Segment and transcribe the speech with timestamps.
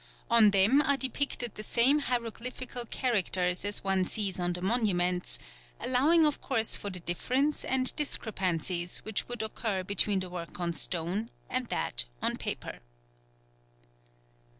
[0.31, 5.37] On them are depicted the same hieroglyphical characters as one sees on the monuments,
[5.79, 10.73] allowing of course for the difference and discrepancies which would occur between the work on
[10.73, 12.79] stone and that on paper.